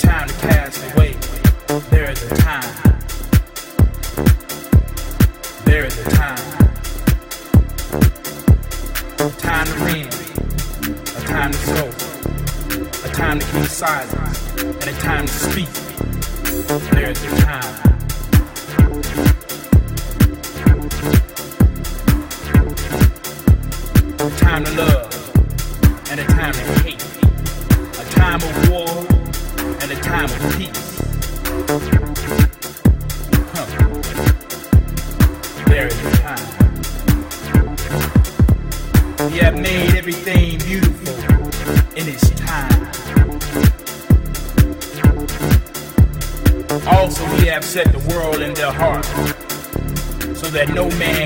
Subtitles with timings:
[0.00, 1.12] time to cast away.
[1.90, 2.74] There is a time.
[5.64, 6.38] There is a time.
[9.18, 10.06] A time to win,
[11.16, 11.88] a time to sow,
[13.04, 15.68] a time to keep silence, and a time to speak.
[16.92, 17.89] There is a time.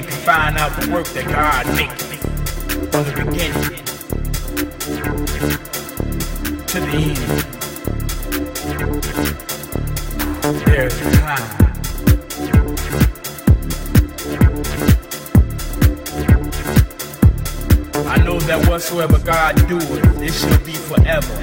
[0.05, 2.05] Can find out the work that God makes
[2.91, 3.85] from the beginning
[6.67, 7.17] to the end.
[10.67, 11.49] There's a time.
[18.07, 21.43] I know that whatsoever God doeth, it shall be forever.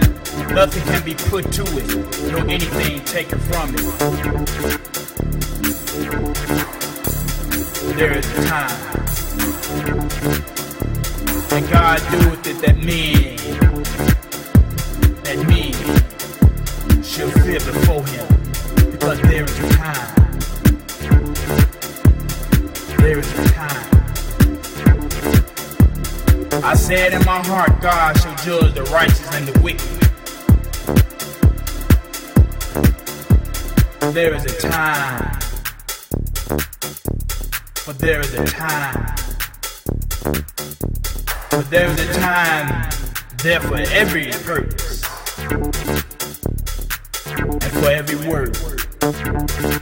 [0.53, 4.90] Nothing can be put to it, nor anything taken from it.
[8.01, 8.81] There is a time.
[11.51, 13.38] And God doeth it that men,
[15.21, 15.74] that men
[17.03, 18.25] shall fear before him.
[18.89, 20.15] Because there is a time.
[22.98, 23.89] There is a time.
[26.63, 29.88] I said in my heart, God shall judge the righteous and the wicked.
[34.15, 35.20] There is a time.
[37.91, 39.15] But there is a time.
[41.51, 42.89] But there is a time
[43.43, 45.03] there for every purpose.
[47.49, 49.81] And for every word.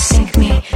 [0.00, 0.69] sink me.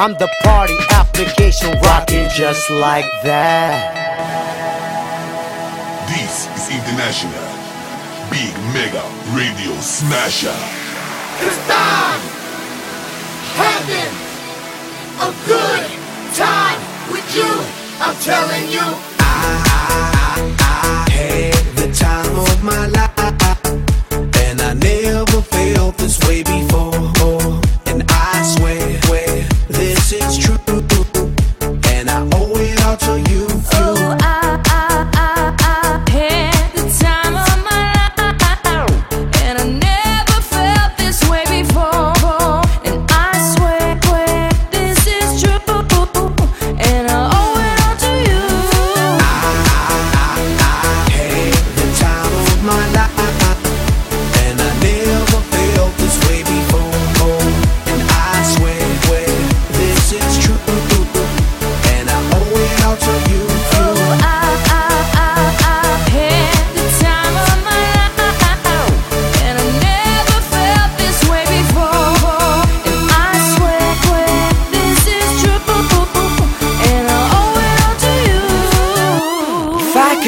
[0.00, 3.92] I'm the party application rocking just like that.
[6.08, 7.44] This is International
[8.30, 9.04] Big Mega
[9.36, 10.69] Radio Smasher.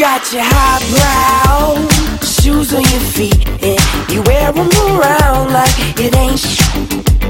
[0.00, 1.76] Got your highbrow
[2.24, 6.56] shoes on your feet, and you wear them around like it ain't sh-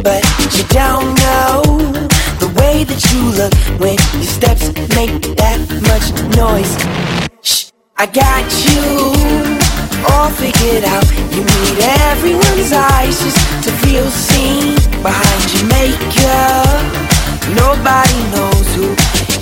[0.06, 0.22] But
[0.54, 1.62] you don't know
[2.38, 3.52] the way that you look
[3.82, 5.58] when your steps make that
[5.90, 6.70] much noise.
[7.42, 8.86] Shh, I got you
[10.14, 11.10] all figured out.
[11.34, 11.76] You need
[12.06, 16.86] everyone's eyes just to feel seen behind your makeup.
[17.50, 18.94] Nobody knows who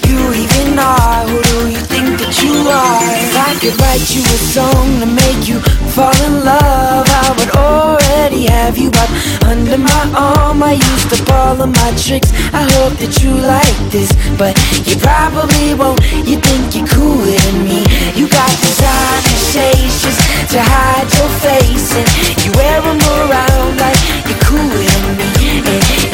[0.08, 1.28] you even are?
[1.28, 3.00] Who do you think that you are?
[3.20, 5.60] If I could write you a song to make you
[5.92, 9.10] fall in love, I would already have you up
[9.44, 10.62] under my arm.
[10.62, 12.32] I used up all of my tricks.
[12.52, 14.10] I hope that you like this,
[14.40, 14.56] but
[14.88, 16.00] you probably won't.
[16.24, 17.84] You think you're cooler than me.
[18.16, 20.20] You got designer shades just
[20.52, 22.08] to hide your face, and
[22.42, 25.37] you wear them around like you're cooler than me.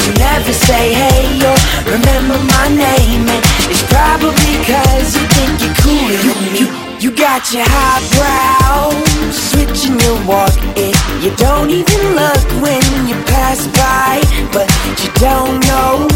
[0.03, 1.57] You never say hey or
[1.87, 6.59] remember my name, and it's probably cause you think you're cooler than me.
[6.59, 6.67] You,
[6.99, 8.91] you got your highbrow,
[9.31, 14.67] switching your walk, and you don't even look when you pass by, but
[15.03, 16.07] you don't know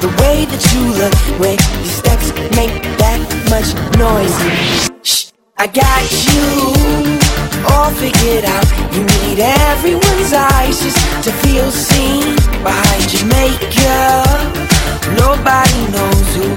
[0.00, 4.36] the way that you look when your steps make that much noise.
[5.02, 5.29] Shh,
[5.62, 6.40] I got you
[7.68, 8.64] all figured out.
[8.96, 12.34] You need everyone's eyes just to feel seen
[12.64, 14.40] behind your makeup.
[15.20, 16.48] Nobody knows who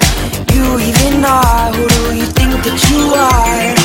[0.55, 1.73] you even are.
[1.75, 3.75] Who do you think that you are?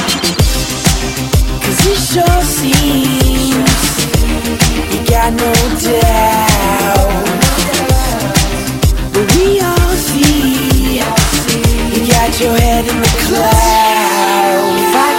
[1.66, 3.74] Cause it sure seems
[4.86, 7.10] you got no doubt.
[9.12, 14.17] But we all see you got your head in the clouds.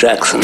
[0.00, 0.40] Jackson.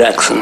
[0.00, 0.40] Jackson.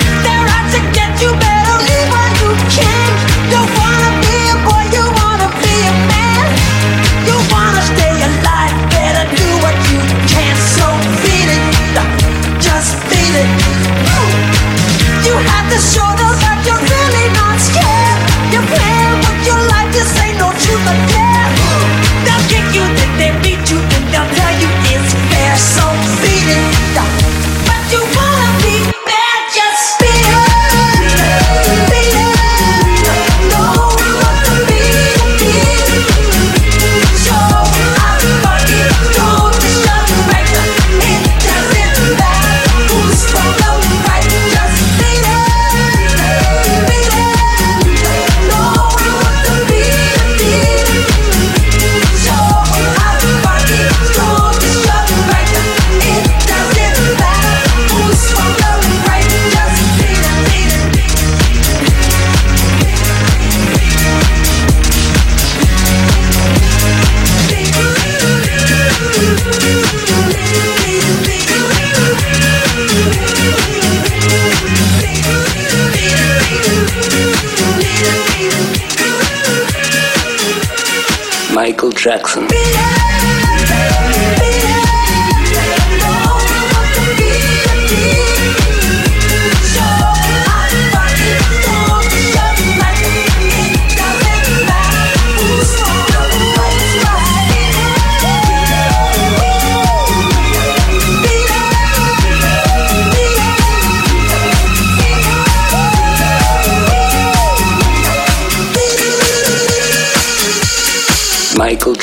[82.08, 82.47] Jackson.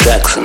[0.05, 0.44] Jackson.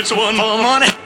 [0.00, 0.99] it's one for money.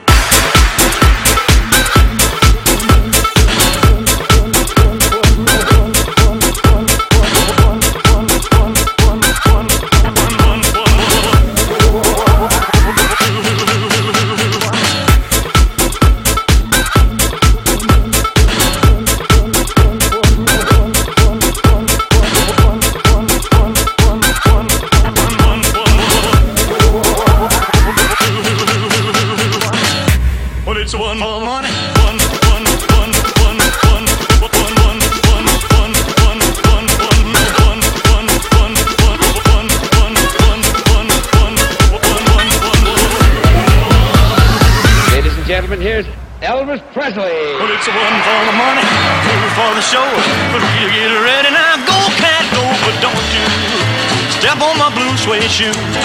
[55.59, 56.04] you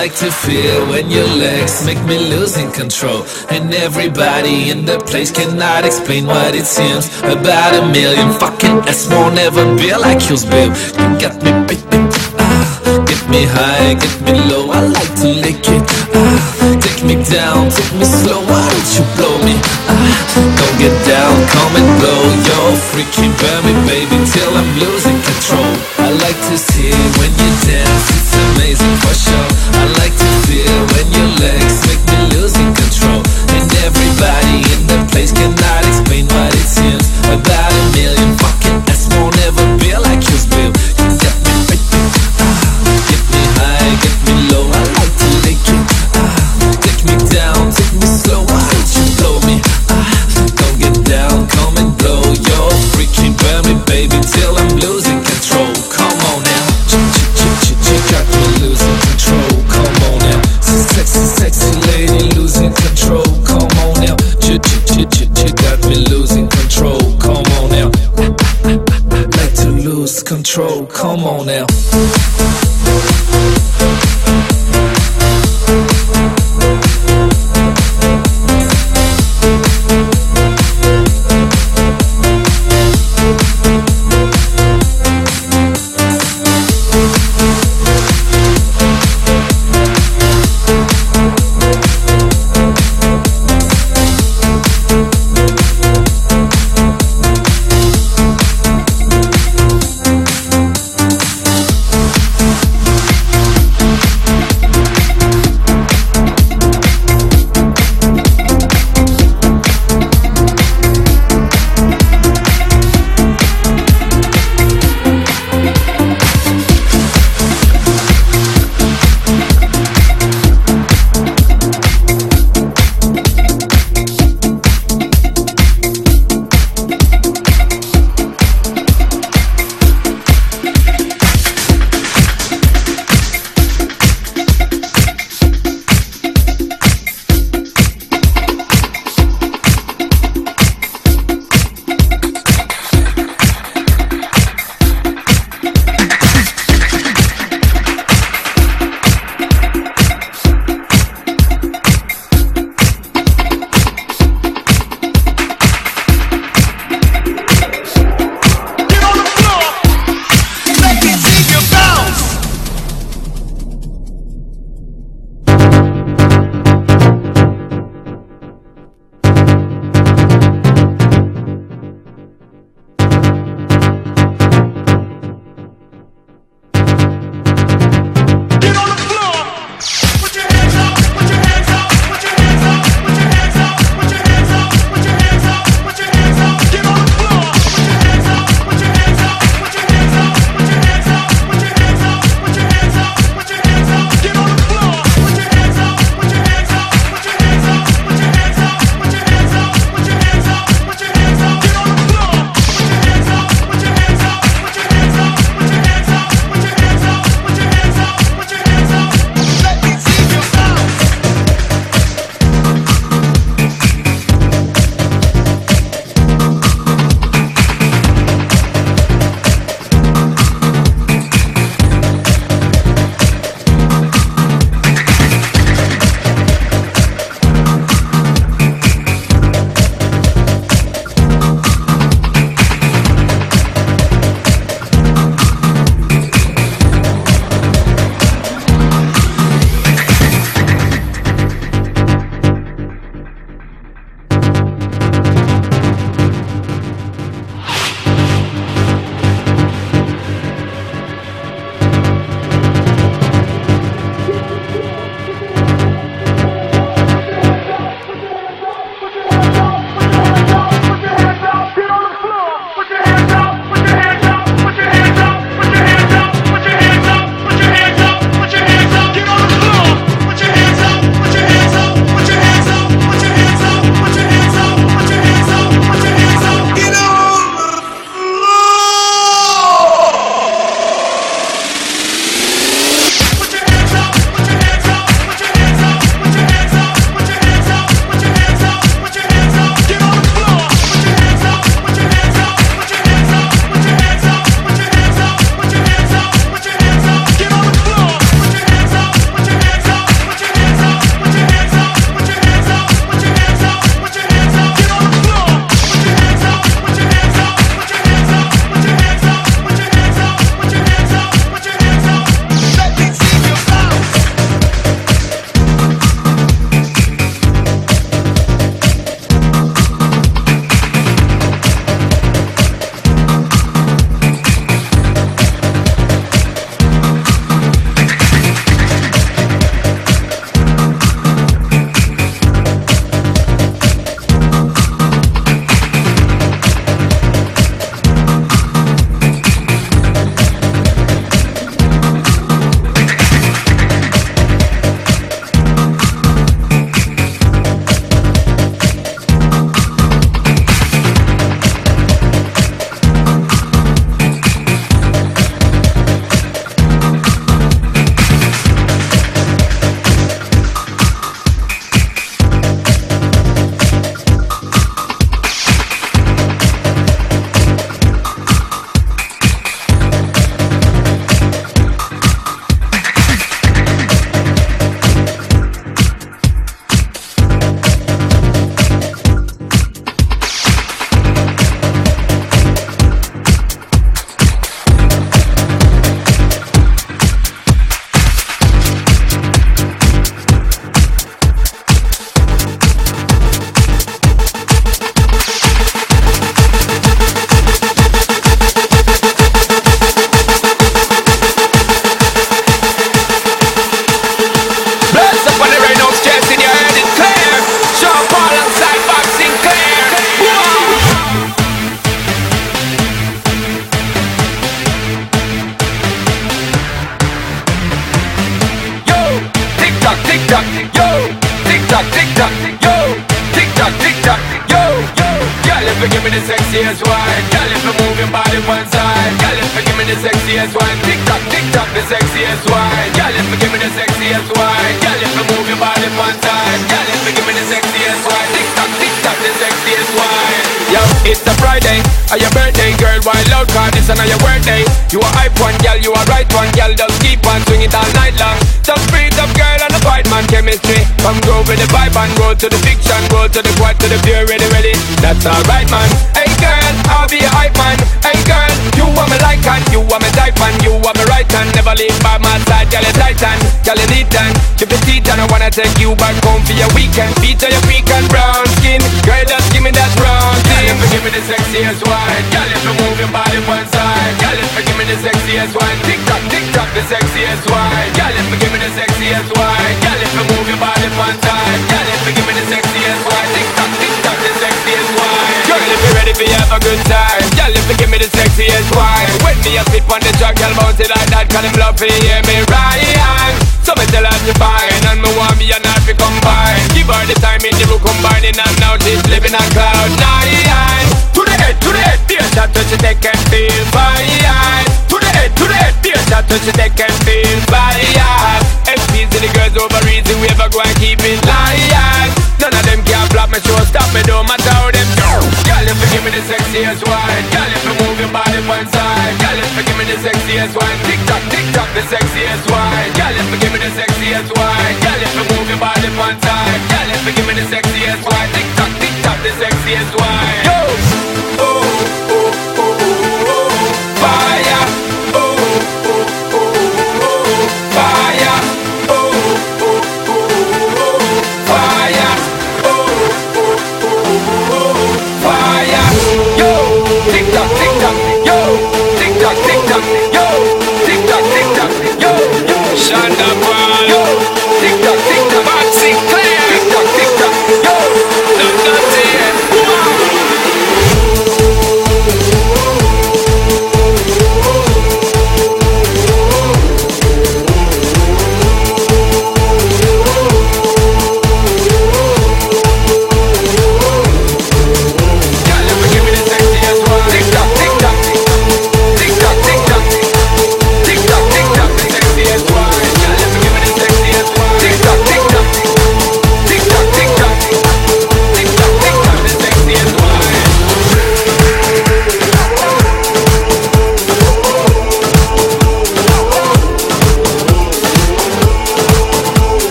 [0.00, 3.20] Like to feel when your legs make me losing control.
[3.50, 7.04] And everybody in the place cannot explain what it seems.
[7.20, 10.72] About a million fucking S won't ever be like yours, babe.
[10.96, 12.00] You got me, baby.
[12.40, 14.70] Ah, get me high, get me low.
[14.72, 15.84] I like to lick it.
[16.16, 18.40] Ah, take me down, take me slow.
[18.48, 19.56] Why don't you blow me?
[19.84, 20.16] Ah,
[20.56, 22.22] don't get down, come and blow.
[22.48, 25.89] You're freaking burn me, baby, till I'm losing control.
[70.60, 70.86] Control.
[70.86, 72.19] Come on now.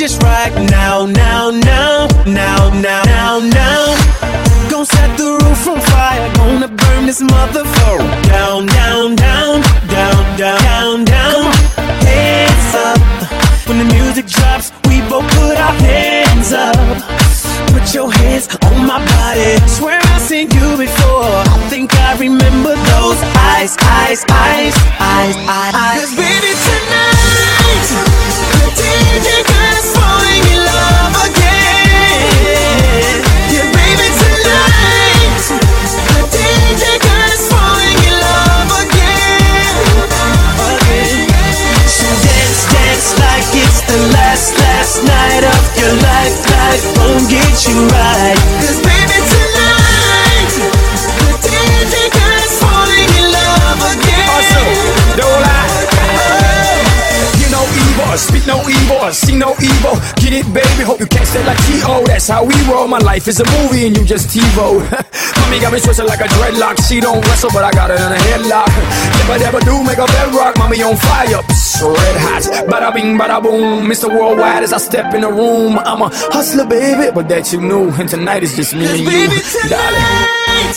[0.00, 3.84] Just right now, now, now, now, now, now, now.
[4.70, 6.32] Gonna set the roof on fire.
[6.36, 9.60] Gonna burn this motherfucker down, down, down,
[9.92, 11.52] down, down, down, down.
[12.08, 12.98] Hands up.
[13.68, 16.76] When the music drops, we both put our hands up.
[17.68, 19.60] Put your hands on my body.
[19.68, 21.28] Swear I've seen you before.
[21.28, 23.20] I think I remember those
[23.52, 24.99] eyes, eyes, eyes, eyes, eyes.
[47.70, 48.38] You right.
[54.30, 54.62] Also,
[55.14, 55.70] don't lie.
[57.38, 59.94] You know evil, speak no evil, see no evil.
[60.18, 60.82] Get it, baby.
[60.82, 62.04] Hope you catch that like T.O.
[62.06, 62.88] That's how we roll.
[62.88, 64.80] My life is a movie and you just TiVo.
[65.40, 66.78] Mommy got me twisted like a dreadlock.
[66.88, 68.70] She don't wrestle, but I got her in a headlock.
[69.22, 71.42] If I ever do make a bedrock, mommy on fire.
[71.80, 72.44] Red hot.
[72.68, 73.86] Bada bing, bada boom.
[73.88, 74.08] Mr.
[74.08, 75.78] Worldwide as I step in the room.
[75.78, 77.88] I'm a hustler, baby, but that you knew.
[77.98, 79.96] And tonight is just me and you, Baby darling.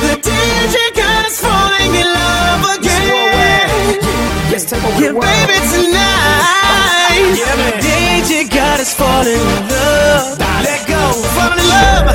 [0.00, 4.00] the DJ got us falling in love again.
[4.48, 5.28] Yes, take over Yeah, the world.
[5.28, 10.40] baby tonight, the DJ got us falling in love.
[10.40, 11.02] Let go,
[11.36, 12.06] fall in love.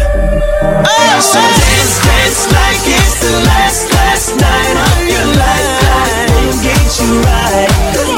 [0.82, 5.70] Oh, so dance, dance like it's the last, last night of your life.
[5.86, 8.15] Life won't get you right.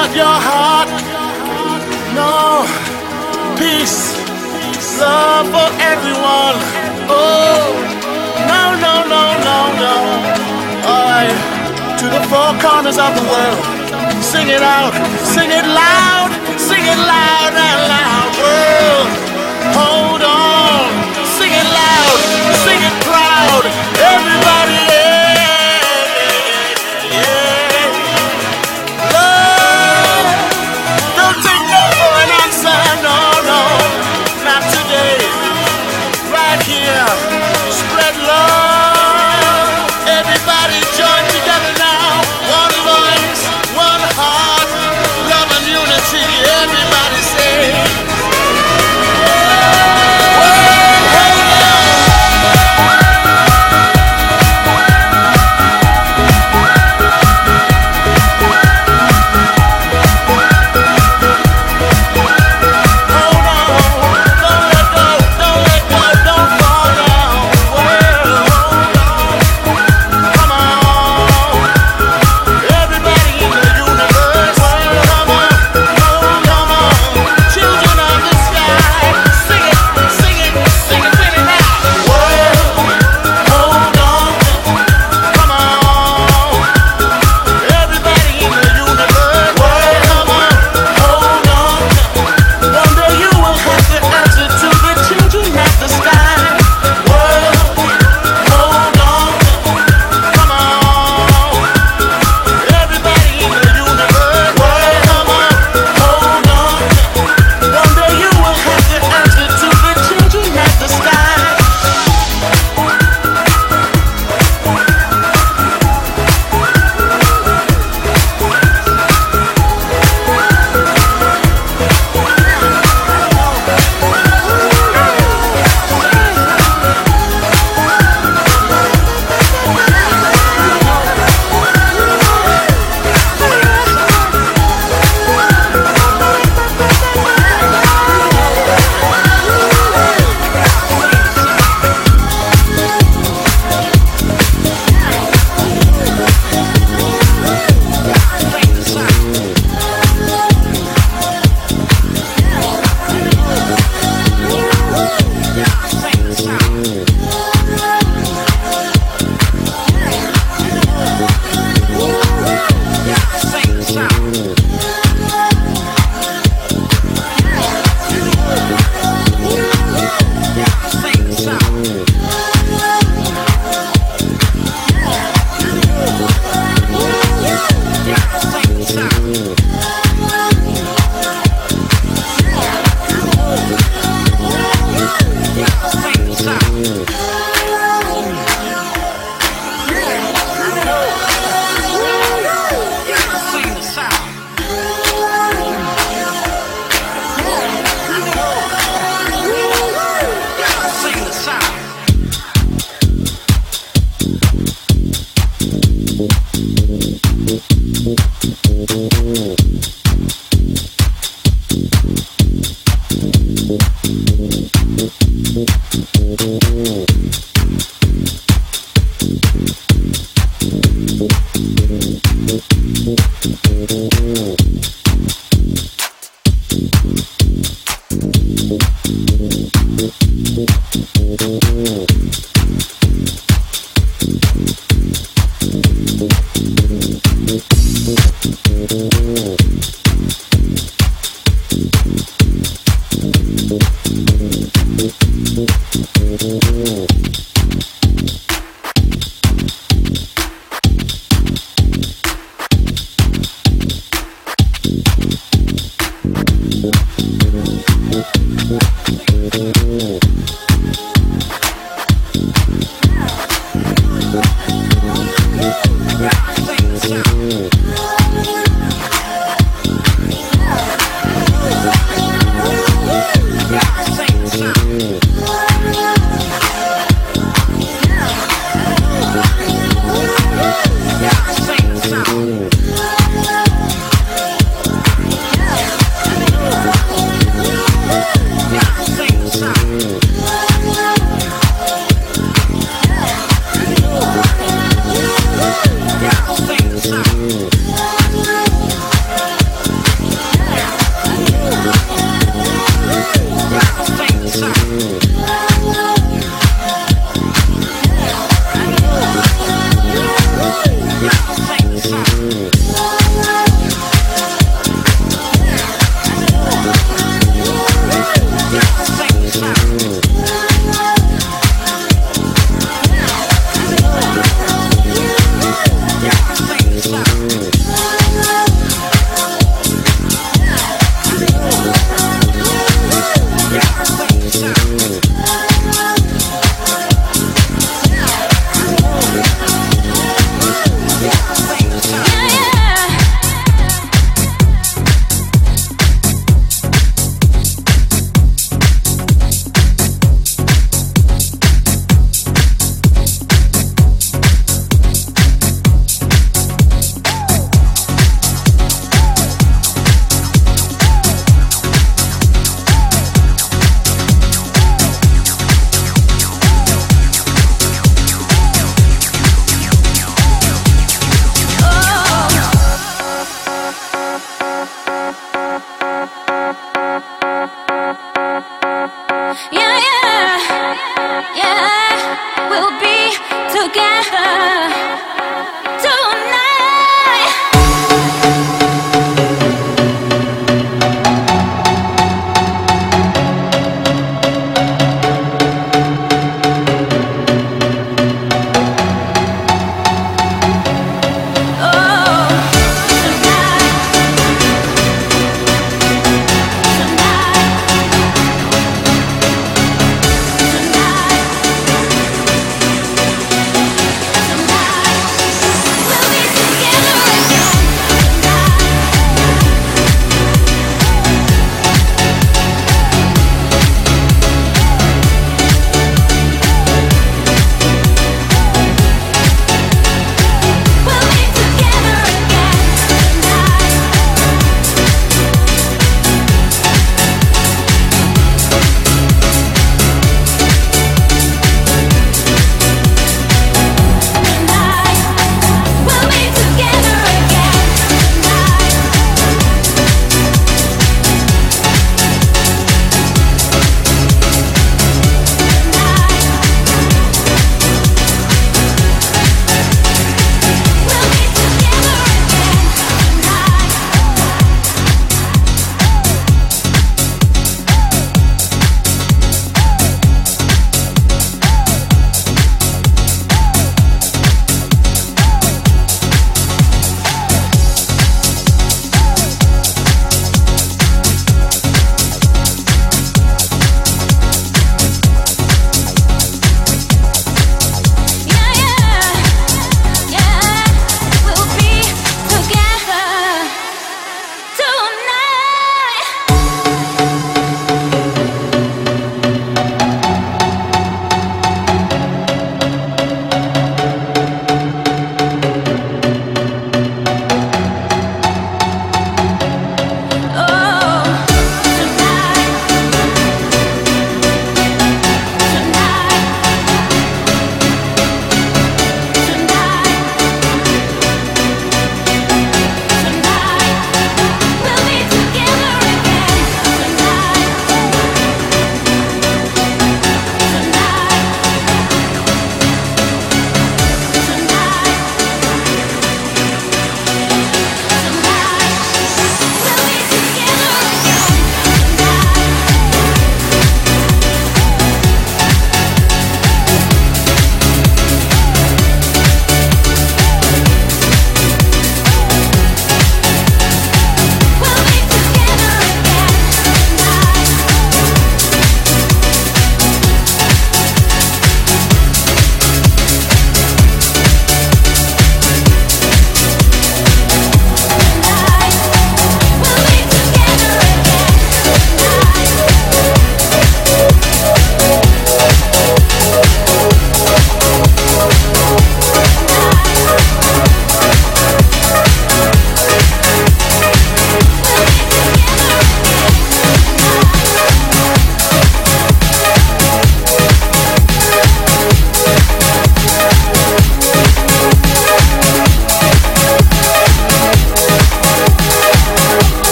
[0.00, 0.88] not your heart.
[2.16, 2.64] No
[3.60, 4.16] peace,
[4.98, 6.56] love for everyone.
[7.12, 7.68] Oh
[8.50, 9.96] no no no no no.
[11.12, 11.20] I
[12.00, 13.60] to the four corners of the world.
[14.32, 14.92] Sing it out,
[15.34, 16.30] sing it loud,
[16.68, 18.30] sing it loud and loud.
[18.40, 19.08] World,
[19.76, 20.29] hold on.